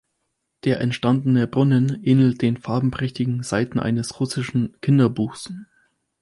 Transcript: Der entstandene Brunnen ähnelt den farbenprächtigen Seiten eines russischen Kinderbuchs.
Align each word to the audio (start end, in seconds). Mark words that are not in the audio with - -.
Der 0.63 0.81
entstandene 0.81 1.45
Brunnen 1.45 2.03
ähnelt 2.03 2.41
den 2.41 2.57
farbenprächtigen 2.57 3.43
Seiten 3.43 3.79
eines 3.79 4.19
russischen 4.19 4.73
Kinderbuchs. 4.81 5.53